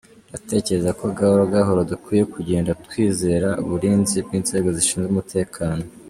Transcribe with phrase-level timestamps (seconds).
[0.29, 5.85] Ndatekereza ko gahoro gahoro dukwiye kugenda twizera uburinzi bw’inzego zishinzwe umutekano,”.